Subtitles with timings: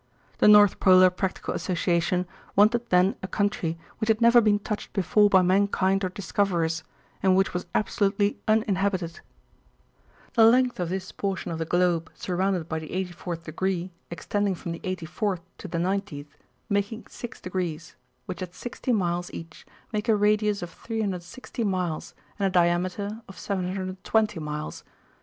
[0.39, 5.29] The North Polar Practical Association wanted then a country which had never been touched before
[5.29, 6.83] by mankind or discoverers,
[7.21, 9.19] and which was absolutely uninhabited.
[10.33, 14.71] The length of this portion of the globe surrounded by the 84th degree, extending from
[14.71, 16.29] the 84th to the 90th,
[16.67, 17.95] making six degrees,
[18.25, 23.37] which at sixty miles each make a radius of 360 miles and a diameter of
[23.37, 24.83] 720 miles.